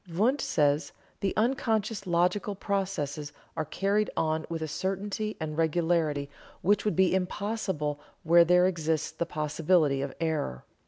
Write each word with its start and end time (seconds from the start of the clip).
Wundt 0.11 0.41
says: 0.41 0.93
"The 1.19 1.31
unconscious 1.37 2.07
logical 2.07 2.55
processes 2.55 3.31
are 3.55 3.65
carried 3.65 4.09
on 4.17 4.47
with 4.49 4.63
a 4.63 4.67
certainty 4.67 5.37
and 5.39 5.55
regularity 5.55 6.27
which 6.63 6.85
would 6.85 6.95
be 6.95 7.13
impossible 7.13 7.99
where 8.23 8.43
there 8.43 8.65
exists 8.65 9.11
the 9.11 9.27
possibility 9.27 10.01
of 10.01 10.15
error. 10.19 10.65